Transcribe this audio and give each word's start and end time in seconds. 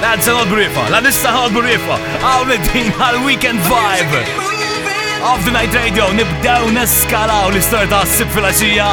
That's 0.00 0.28
an 0.28 0.34
old 0.34 0.50
La 0.90 1.00
nista 1.00 1.30
old 1.42 1.56
rifa. 1.64 1.96
Għawna 2.20 2.58
din 2.72 2.90
għal-weekend 2.98 3.60
vibe. 3.68 4.22
Of 5.24 5.44
the 5.44 5.52
Night 5.54 5.74
Radio 5.74 6.10
nibdew 6.12 6.70
neskalaw 6.76 7.48
l-istoria 7.50 7.88
ta' 7.88 8.04
s-sib 8.04 8.28
fil-axija. 8.34 8.90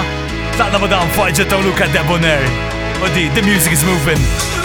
Taqna 0.58 0.80
madam 0.80 1.10
Fajġet 1.18 1.52
ta' 1.52 1.60
Luka 1.66 1.90
Debonair. 1.92 2.48
U 3.02 3.12
di, 3.16 3.28
the 3.36 3.42
music 3.42 3.74
is 3.74 3.84
moving. 3.84 4.61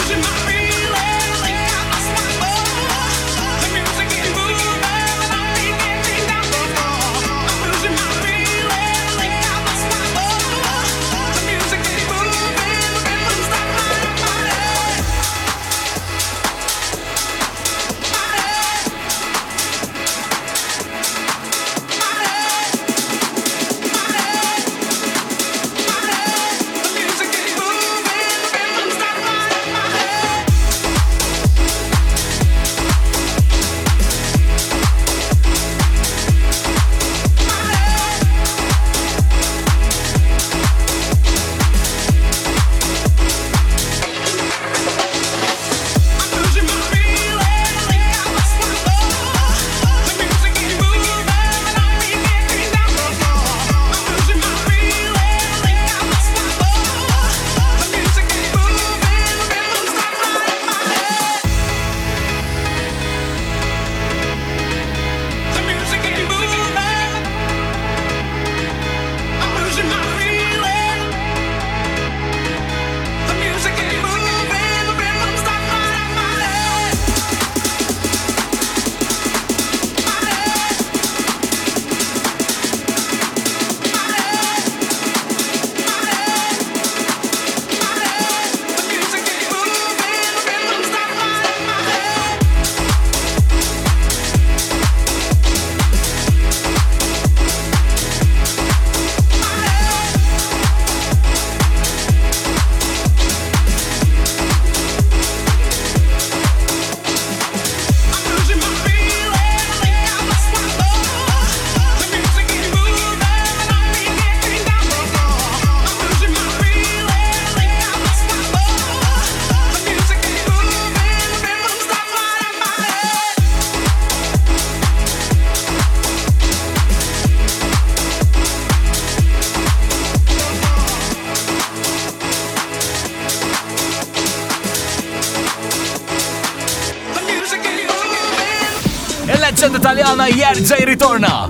Taljana 140.57 140.87
ritorna. 140.87 141.49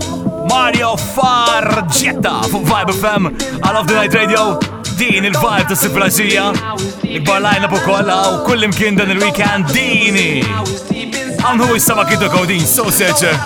Mario 0.50 0.97
Fargetta 0.97 2.41
fuq 2.50 2.65
Vibe 2.67 2.94
FM 2.94 3.28
għal 3.62 3.78
of 3.78 3.87
the 3.87 3.94
Night 3.94 4.17
Radio. 4.19 4.59
Din 4.99 5.28
il-vibe 5.28 5.69
ta' 5.71 5.77
siplaġija. 5.78 6.49
Ikbar 7.06 7.45
lajna 7.45 7.71
bu 7.71 7.78
kolla 7.87 8.19
u 8.33 8.43
kullim 8.49 8.75
kien 8.75 8.99
dan 8.99 9.15
il-weekend 9.15 9.71
dini. 9.71 10.43
Għanħu 11.39 11.71
jissama 11.77 12.09
kidu 12.11 12.33
kodin, 12.34 12.66
so 12.66 12.91
searcher. 12.91 13.39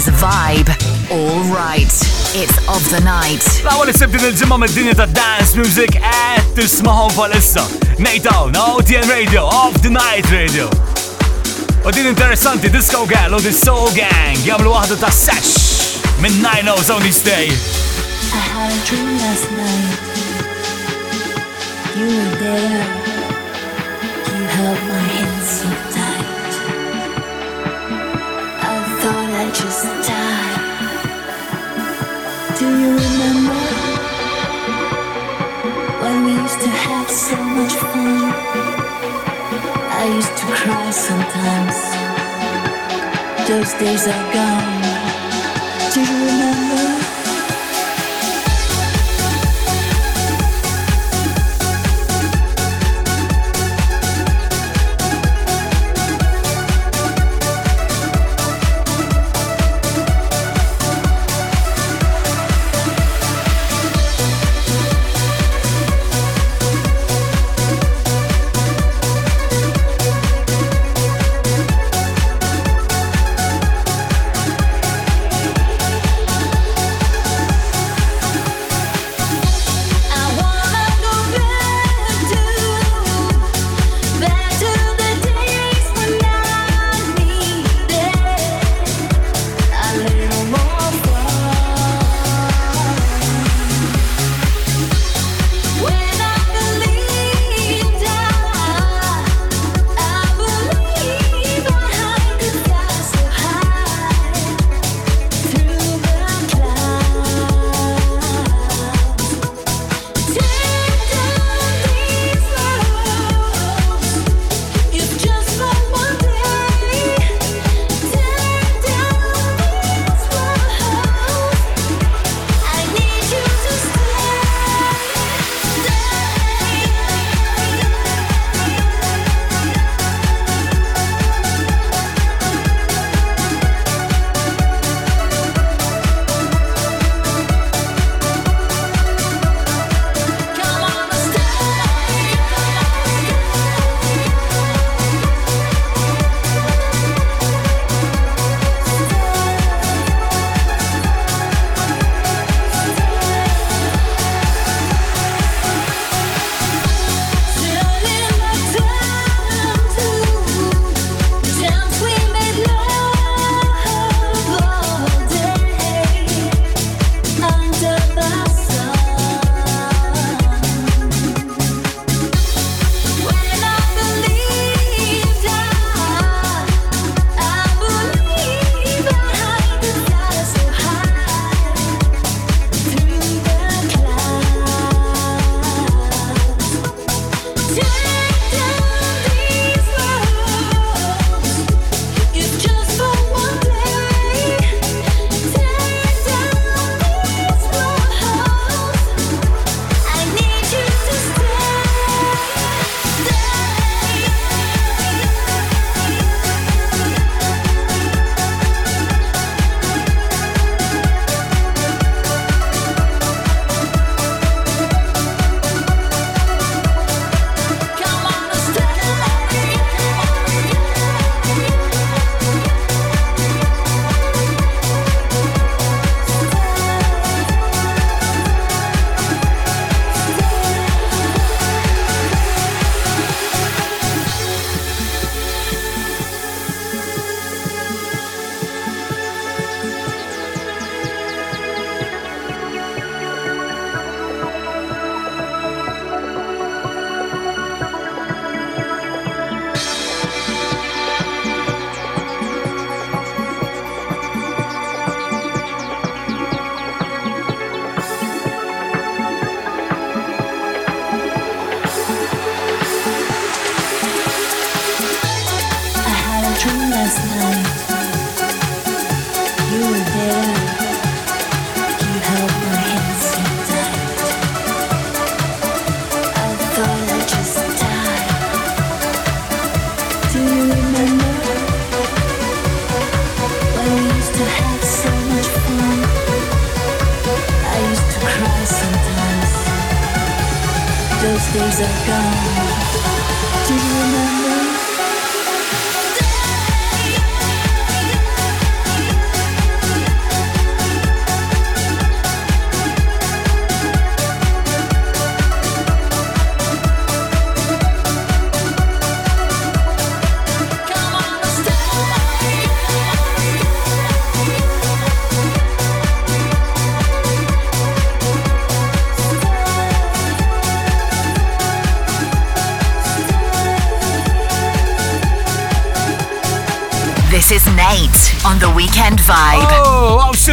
Saturday's 0.00 0.20
vibe. 0.20 0.68
All 1.10 1.42
right, 1.54 1.86
it's 2.34 2.58
of 2.68 2.82
the 2.90 3.00
night. 3.00 3.44
La 3.64 3.76
għu 3.76 3.86
li 3.88 3.94
sebdin 3.96 4.26
il-ġimma 4.28 4.58
mid-dinja 4.60 4.94
ta' 4.98 5.06
dance 5.08 5.56
music 5.56 5.96
għed 5.96 6.50
tismaħom 6.58 7.14
palissa. 7.16 7.64
Nejtaw, 8.02 8.50
na 8.52 8.64
OTN 8.76 9.08
Radio, 9.08 9.46
of 9.46 9.80
the 9.82 9.90
night 9.90 10.28
radio. 10.30 10.68
U 11.86 11.92
din 11.94 12.10
interessanti, 12.10 12.68
Disco 12.68 13.06
Gal 13.06 13.32
u 13.32 13.40
The 13.40 13.54
Soul 13.54 13.92
Gang 13.96 14.36
jamlu 14.44 14.74
waħda 14.74 15.00
ta' 15.00 15.12
sesh 15.14 16.02
minn 16.20 16.42
9 16.42 16.92
Only 16.92 17.12
Stay. 17.12 17.48
I 17.48 18.44
had 18.52 18.72
a 18.72 18.80
dream 18.84 19.16
last 19.22 19.48
night. 19.54 19.96
You 21.96 22.06
were 22.12 22.36
there. 22.42 23.05
Those 43.66 43.80
days 43.80 44.06
are 44.06 44.32
gone. 44.32 44.55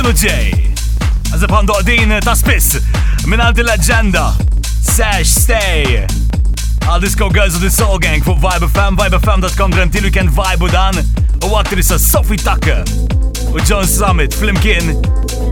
Oh, 0.03 0.10
għaw 0.10 0.17
xilu 0.19 0.27
ġej. 0.27 0.48
Għazib 1.31 1.51
għandu 1.55 1.75
għadin 1.77 2.13
ta' 2.25 2.33
spiss 2.36 2.75
minn 3.24 3.39
għaldi 3.39 3.63
l-agenda. 3.63 4.24
Sash, 4.83 5.31
stay. 5.45 6.01
Għal 6.83 7.05
Disco 7.05 7.29
Girls 7.31 7.55
of 7.55 7.63
the 7.63 7.72
Soul 7.72 8.01
Gang 8.03 8.19
fuq 8.25 8.41
Vibe 8.43 8.67
FM, 8.67 9.00
vibefm.com 9.00 9.72
grantilu 9.72 10.12
kien 10.12 10.27
vibe 10.27 10.67
u 10.67 10.74
dan. 10.74 11.00
U 11.48 11.53
għaktri 11.55 11.88
sa' 11.88 12.01
Sophie 12.01 12.41
Tucker 12.41 12.83
u 13.53 13.63
John 13.63 13.88
Summit 13.88 14.36
fl-imkien. 14.36 14.91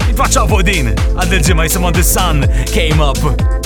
Jitfaċċaw 0.10 0.52
fuq 0.52 0.68
din. 0.68 0.92
Għal 1.16 1.40
ġimma 1.48 1.70
jisimon 1.70 1.96
The 1.96 2.04
Sun 2.12 2.44
came 2.76 3.00
up. 3.00 3.61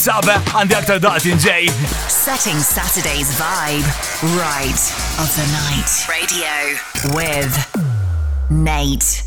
Sabe 0.00 0.34
għandi 0.56 0.76
aktar 0.76 1.00
daqtin 1.00 1.38
ġej. 1.40 1.68
Setting 2.10 2.58
Saturday's 2.64 3.30
vibe 3.38 3.86
right 4.36 4.80
of 5.20 5.28
the 5.36 5.46
night. 5.52 5.88
Radio 6.08 6.52
with 7.16 7.52
Nate. 8.50 9.22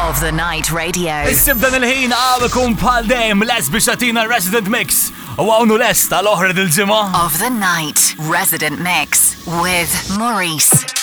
Of 0.00 0.20
the 0.20 0.32
Night 0.32 0.72
Radio. 0.72 1.22
Issib 1.30 1.60
dan 1.62 1.78
il-ħin 1.78 2.14
għawikum 2.16 2.76
pal 2.80 3.06
dejjem 3.08 3.46
les 3.46 3.70
biex 3.70 3.90
tatina 3.92 4.26
Resident 4.30 4.70
Mix. 4.72 5.10
U 5.36 5.46
għawnu 5.46 5.78
les 5.82 6.06
tal-oħra 6.10 6.54
dil-ġimma. 6.56 7.00
Of 7.22 7.38
the 7.42 7.50
Night 7.50 8.14
Resident 8.30 8.80
Mix 8.82 9.34
with 9.62 9.92
Maurice. 10.18 10.95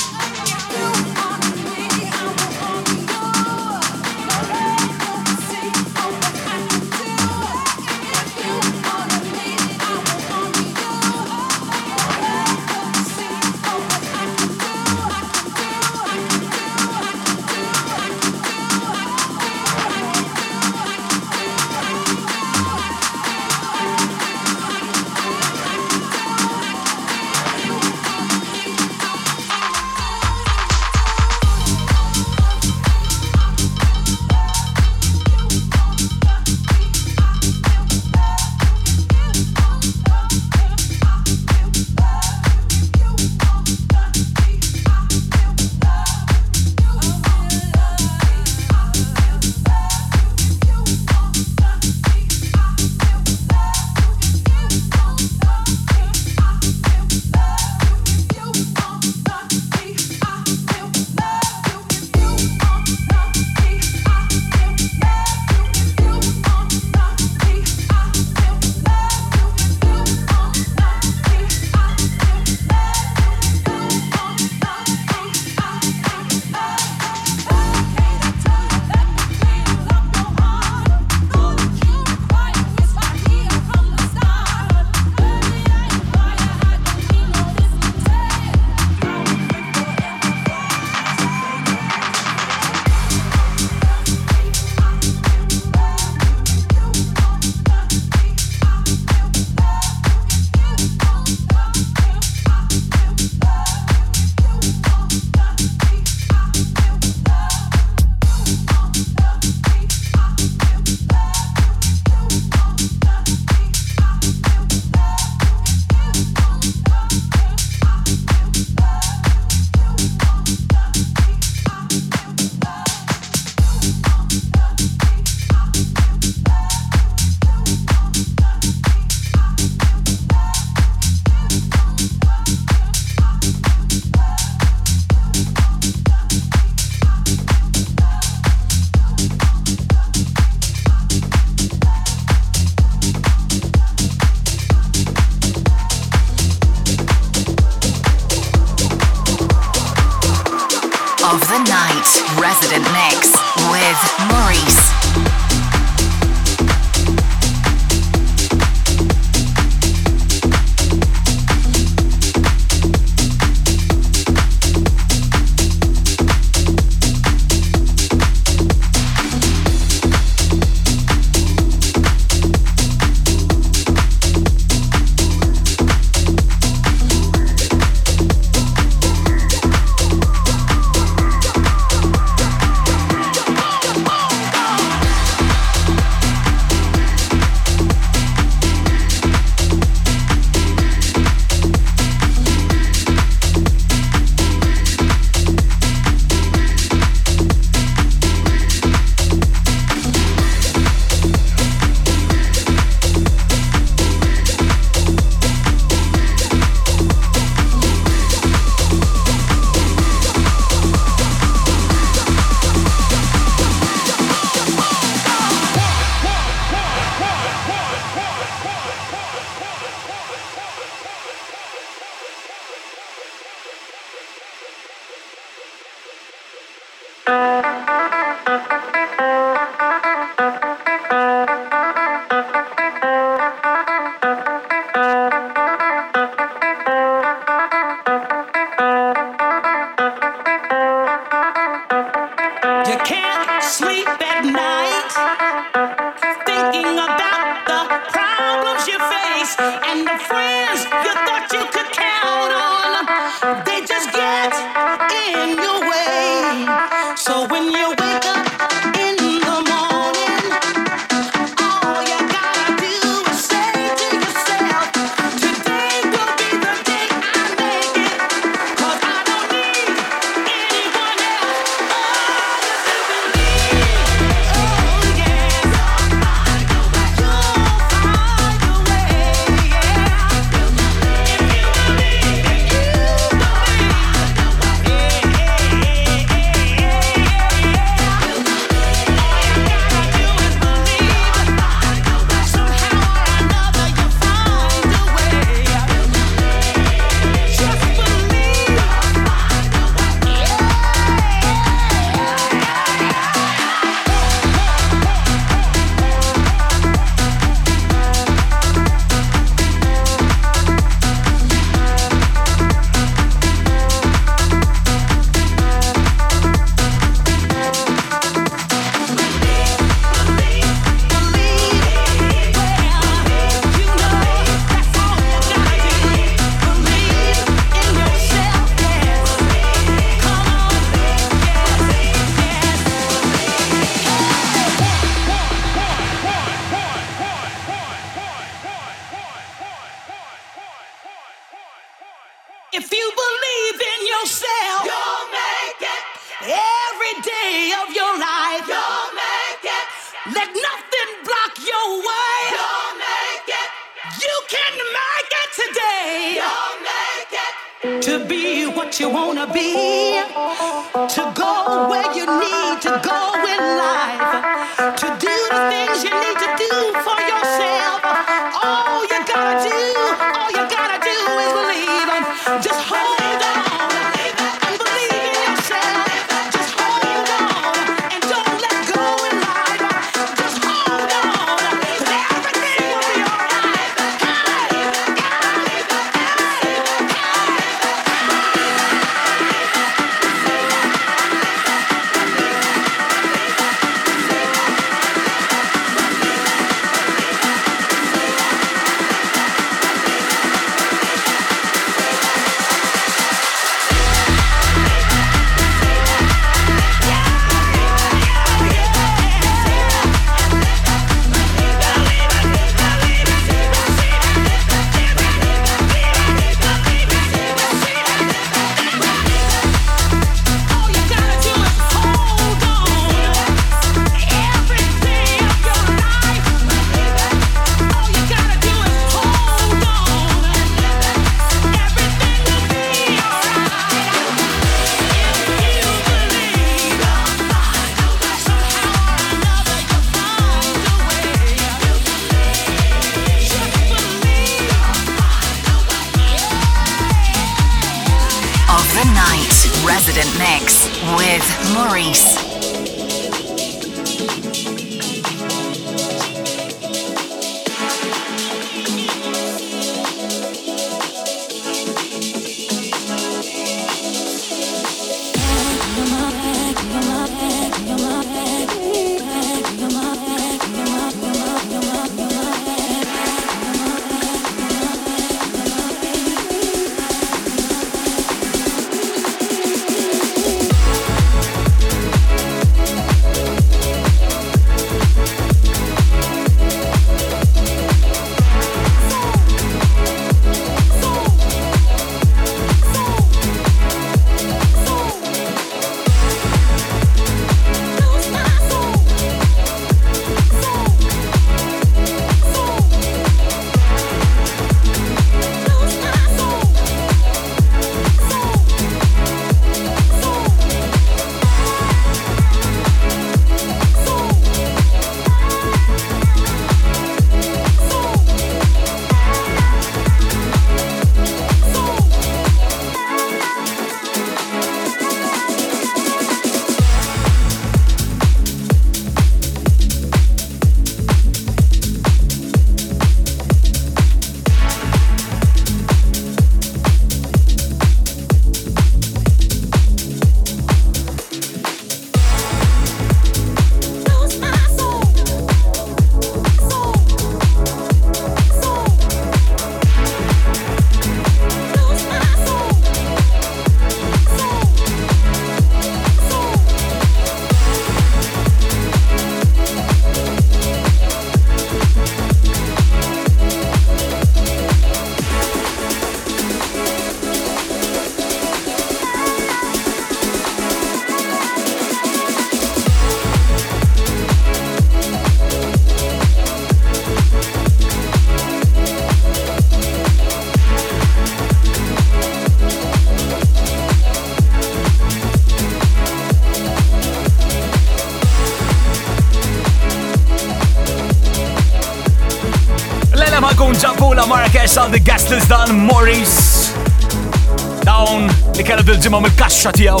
Dil-ġimma 599.62 599.70
mill-kaxxa 599.70 599.72
tijaw. 599.72 600.00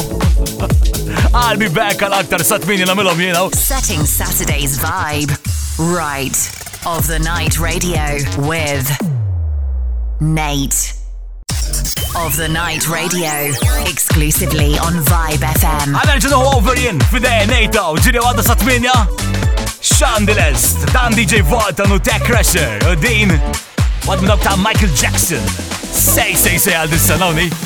I'll 1.34 1.56
be 1.56 1.68
back 1.68 2.02
għal 2.02 2.14
aktar 2.16 2.42
satmini 2.44 2.86
namilom 2.86 3.18
jena. 3.20 3.48
Setting 3.54 4.04
Saturday's 4.06 4.78
vibe 4.78 5.30
right 5.78 6.36
of 6.86 7.06
the 7.06 7.18
night 7.18 7.58
radio 7.58 8.18
with 8.48 8.90
Nate. 10.20 10.98
Of 12.14 12.36
the 12.36 12.46
Night 12.46 12.86
Radio, 12.90 13.54
exclusively 13.88 14.76
on 14.84 15.00
Vibe 15.08 15.40
FM. 15.40 15.94
Għana 15.96 16.18
ġinu 16.20 16.40
overin, 16.52 17.00
fidej 17.08 17.46
Nate, 17.48 17.86
ġiri 18.04 18.20
għadda 18.20 18.44
satminja. 18.44 18.92
Shandilest, 19.80 20.84
dan 20.92 21.16
DJ 21.16 21.40
Volta 21.48 21.88
u 21.88 21.98
Tech 21.98 22.26
Crasher, 22.28 22.76
u 22.90 22.94
din 23.00 23.32
What 24.04 24.20
ta' 24.42 24.56
Michael 24.56 24.90
Jackson. 24.92 25.40
Say, 25.88 26.34
say, 26.34 26.58
say 26.58 26.74
għal 26.74 26.90
dis-sanoni. 26.92 27.61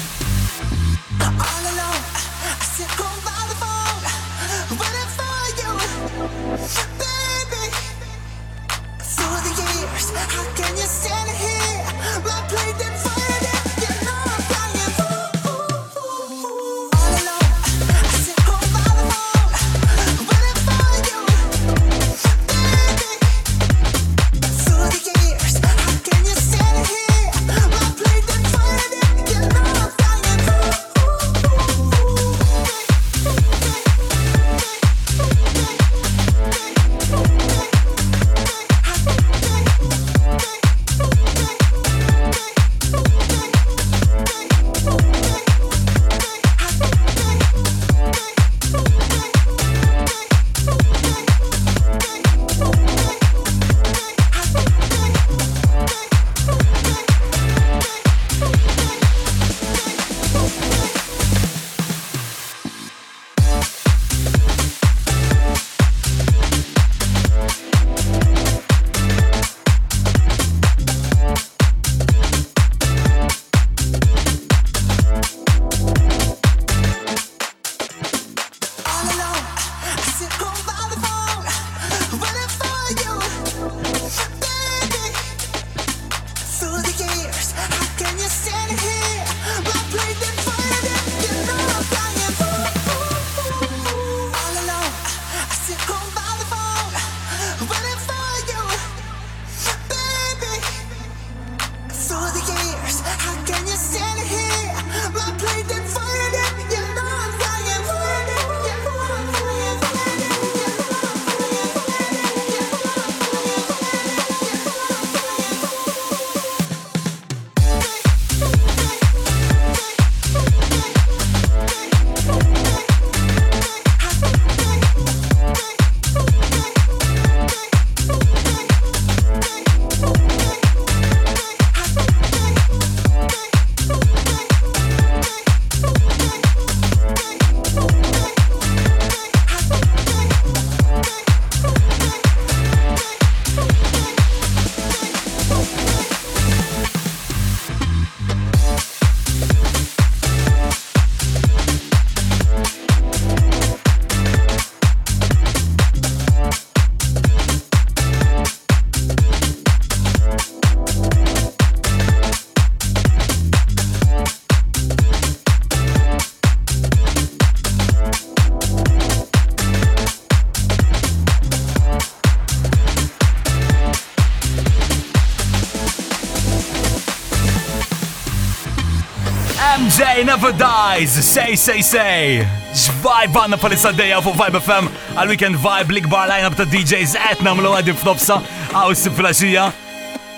Dies, 180.99 181.25
say, 181.25 181.55
say, 181.57 181.81
say. 181.83 182.47
X'vibe 182.73 183.37
għanna 183.37 183.59
palissa 183.61 183.91
d-dejja 183.93 184.21
fuq 184.25 184.37
Vibe 184.39 184.61
FM 184.63 184.87
għal-weekend 185.17 185.59
vibe 185.61 185.93
l-ikbar 185.93 186.29
line-up 186.31 186.57
ta' 186.57 186.67
DJs 186.73 187.17
qed 187.21 187.43
namlu 187.45 187.73
għaddi 187.77 187.95
f'nofsa 188.01 188.39
għaw 188.73 188.95
s-sib 188.95 189.21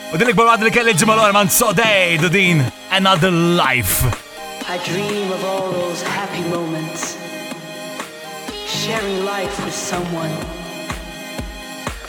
U 0.08 0.16
din 0.16 0.24
l-ikbar 0.24 0.54
għaddi 0.54 0.66
li 0.66 0.72
kelli 0.72 0.94
ġimal 0.96 1.20
man. 1.36 1.50
Sodej 1.52 2.18
din 2.32 2.64
Another 2.90 3.30
Life. 3.30 4.02
I 4.66 4.78
dream 4.88 5.30
of 5.32 5.44
all 5.44 5.70
those 5.70 6.02
happy 6.02 6.42
moments. 6.48 7.18
Sharing 8.66 9.24
life 9.24 9.64
with 9.64 9.74
someone. 9.74 10.32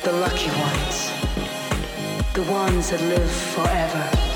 The 0.04 0.14
lucky 0.14 0.50
ones. 0.58 1.12
The 2.34 2.44
ones 2.50 2.90
that 2.90 3.02
live 3.02 3.32
forever 3.32 4.29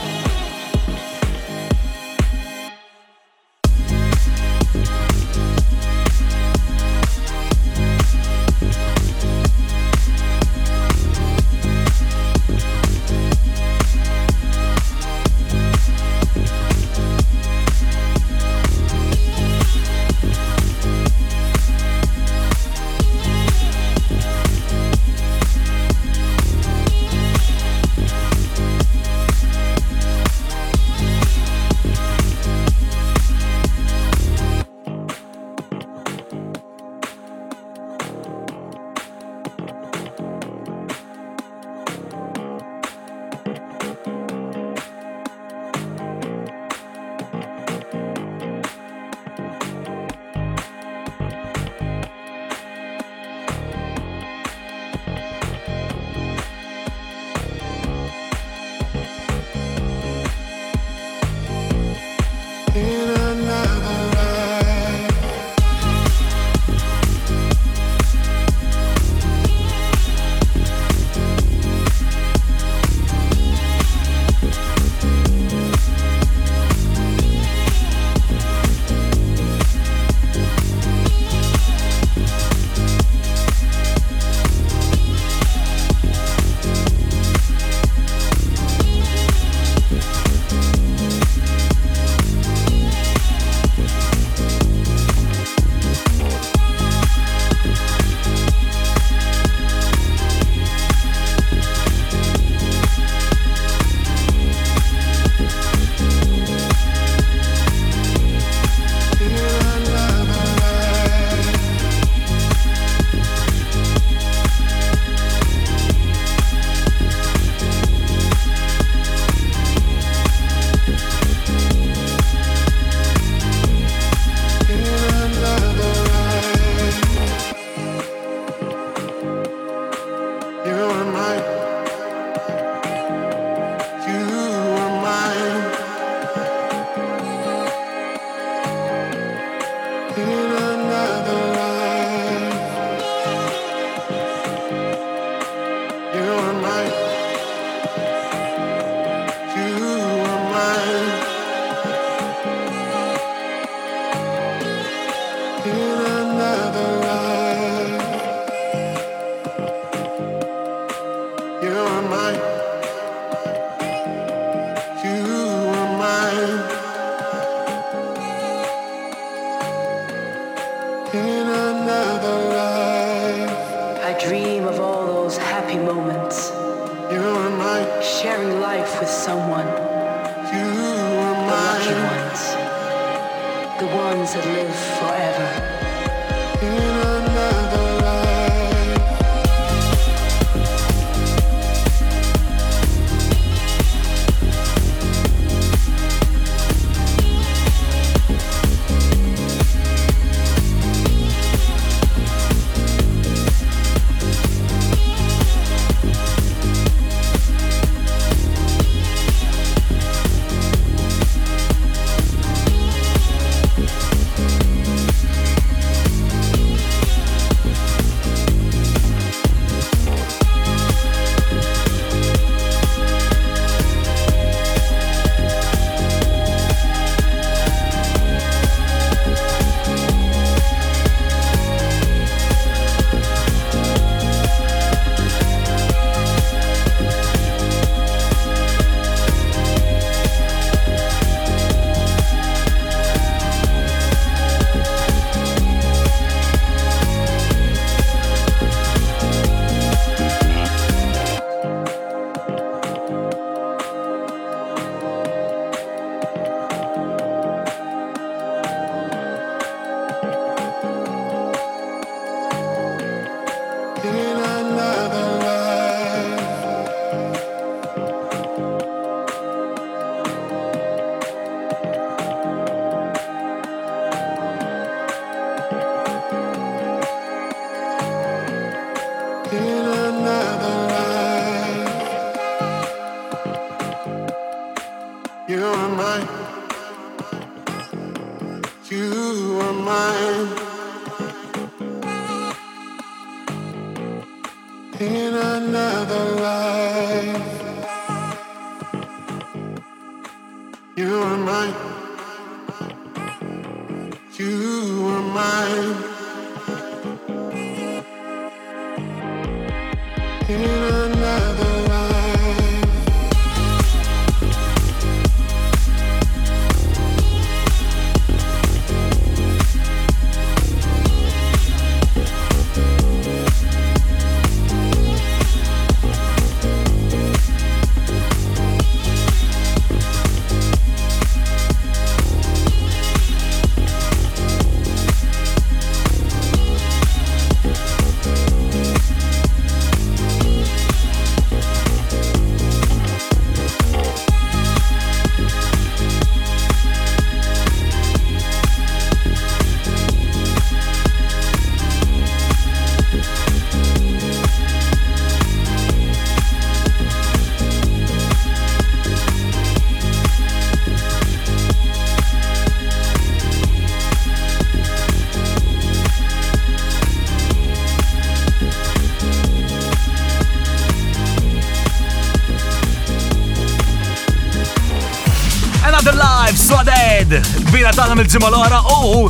kbira 377.73 377.89
tagħna 377.97 378.15
mill-ġimgħa 378.19 378.49
l-oħra 378.51 378.79
u 378.93 379.21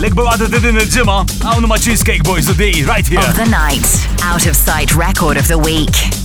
l-ikbar 0.00 0.30
għadda 0.32 0.58
din 0.64 0.80
il-ġimgħa 0.80 1.18
hawn 1.44 1.68
ma' 1.70 1.78
Cheesecake 1.78 2.26
Boys 2.26 2.50
u 2.50 2.56
di 2.58 2.82
right 2.82 3.06
here. 3.06 3.22
Of 3.22 3.38
the 3.38 3.46
night, 3.46 3.86
out 4.26 4.50
of 4.50 4.58
sight 4.58 4.96
record 4.98 5.38
of 5.38 5.46
the 5.46 5.60
week. 5.60 6.19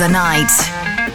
The 0.00 0.08
night. 0.08 1.09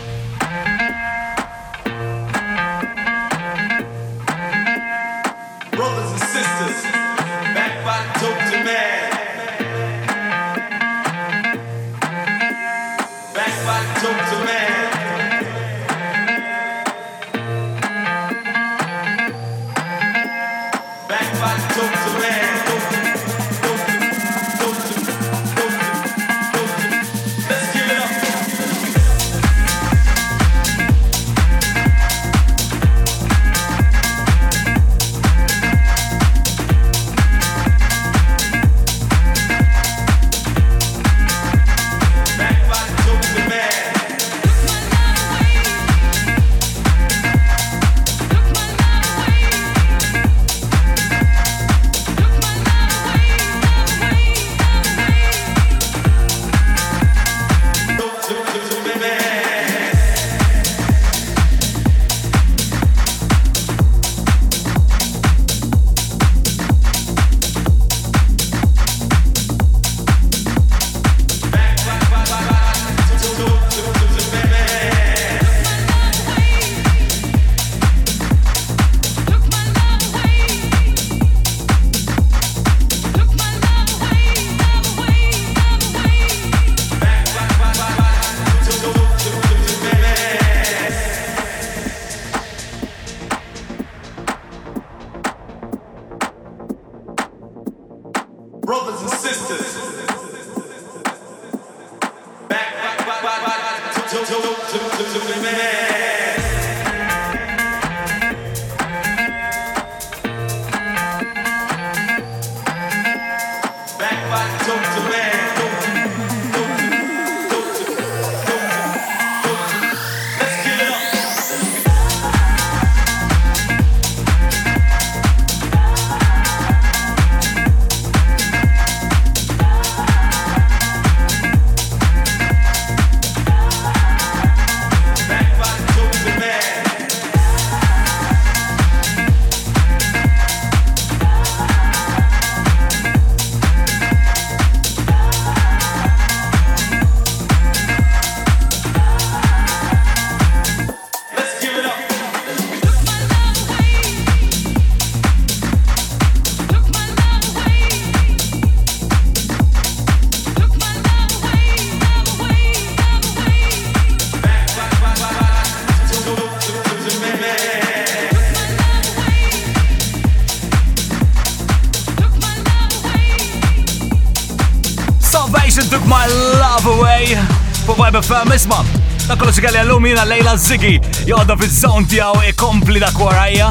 Iva, 178.35 178.43
FM, 178.43 178.51
isma. 178.51 178.83
Da 179.29 179.35
kollox 179.39 179.61
għalli 179.61 179.79
għallum 179.79 180.07
jina 180.09 180.25
Lejla 180.27 180.55
Ziggy, 180.59 180.97
jgħodda 181.23 181.55
fil-zon 181.61 182.07
tijaw 182.11 182.41
ikompli 182.49 182.99
da 182.99 183.07
kwarajja, 183.15 183.69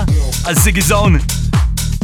għal-Ziggy 0.49 0.85
Zone. 0.89 1.21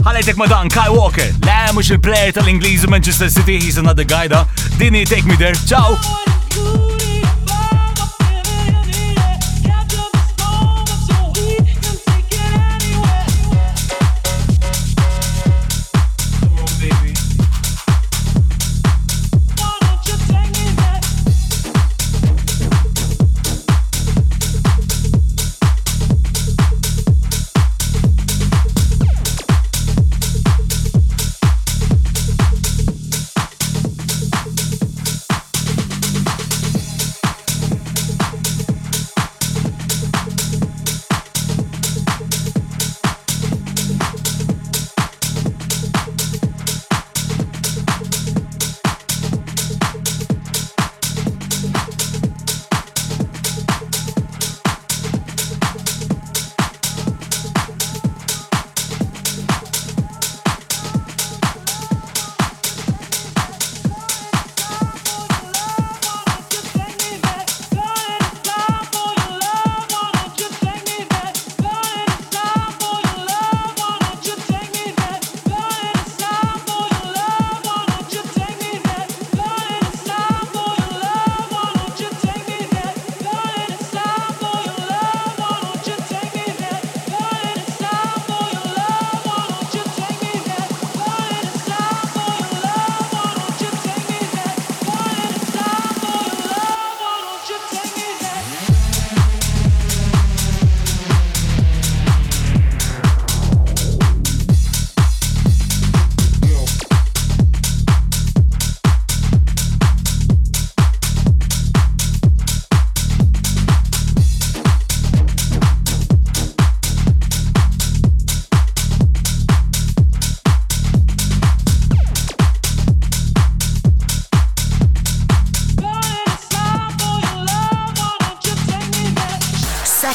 Għalajtek 0.04 0.36
ma 0.36 0.48
dan, 0.50 0.68
Kai 0.72 0.90
Walker, 0.92 1.32
le 1.46 1.60
mux 1.72 1.88
il-player 1.88 2.36
tal-Ingliż 2.36 2.84
Manchester 2.92 3.32
City, 3.32 3.56
he's 3.56 3.80
another 3.80 4.04
guy 4.04 4.28
da. 4.28 4.44
Dini, 4.76 5.06
take 5.08 5.24
me 5.24 5.40
there, 5.40 5.56
ciao! 5.64 5.96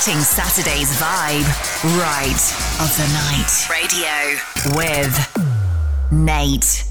Saturday's 0.06 0.91
vibe. 1.01 1.47
Right 1.97 2.30
of 2.80 2.95
the 2.95 3.08
night. 3.12 3.68
Radio 3.72 4.78
with 4.78 5.18
Nate. 6.12 6.84